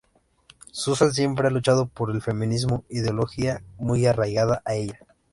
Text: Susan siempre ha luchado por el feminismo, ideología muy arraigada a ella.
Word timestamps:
Susan 0.71 1.13
siempre 1.13 1.45
ha 1.47 1.51
luchado 1.51 1.85
por 1.85 2.09
el 2.09 2.23
feminismo, 2.23 2.83
ideología 2.89 3.61
muy 3.77 4.07
arraigada 4.07 4.63
a 4.65 4.73
ella. 4.73 4.97